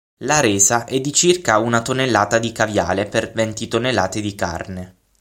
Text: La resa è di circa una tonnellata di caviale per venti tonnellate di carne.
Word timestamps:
La 0.23 0.39
resa 0.39 0.85
è 0.85 0.99
di 0.99 1.13
circa 1.13 1.59
una 1.59 1.83
tonnellata 1.83 2.39
di 2.39 2.51
caviale 2.51 3.05
per 3.05 3.31
venti 3.33 3.67
tonnellate 3.67 4.19
di 4.19 4.33
carne. 4.33 4.95